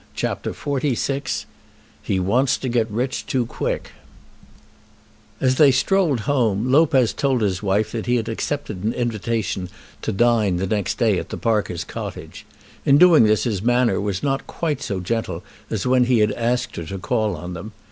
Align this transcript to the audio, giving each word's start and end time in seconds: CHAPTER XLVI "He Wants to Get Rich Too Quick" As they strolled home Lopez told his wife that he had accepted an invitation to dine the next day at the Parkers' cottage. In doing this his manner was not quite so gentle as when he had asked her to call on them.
CHAPTER 0.15 0.51
XLVI 0.51 1.45
"He 2.01 2.19
Wants 2.19 2.57
to 2.57 2.67
Get 2.67 2.89
Rich 2.89 3.27
Too 3.27 3.45
Quick" 3.45 3.91
As 5.39 5.57
they 5.57 5.69
strolled 5.69 6.21
home 6.21 6.71
Lopez 6.71 7.13
told 7.13 7.43
his 7.43 7.61
wife 7.61 7.91
that 7.91 8.07
he 8.07 8.15
had 8.15 8.27
accepted 8.27 8.83
an 8.83 8.93
invitation 8.93 9.69
to 10.01 10.11
dine 10.11 10.55
the 10.57 10.65
next 10.65 10.97
day 10.97 11.19
at 11.19 11.29
the 11.29 11.37
Parkers' 11.37 11.83
cottage. 11.83 12.47
In 12.83 12.97
doing 12.97 13.25
this 13.25 13.43
his 13.43 13.61
manner 13.61 14.01
was 14.01 14.23
not 14.23 14.47
quite 14.47 14.81
so 14.81 15.01
gentle 15.01 15.43
as 15.69 15.85
when 15.85 16.05
he 16.05 16.17
had 16.17 16.31
asked 16.31 16.77
her 16.77 16.83
to 16.85 16.97
call 16.97 17.35
on 17.37 17.53
them. 17.53 17.71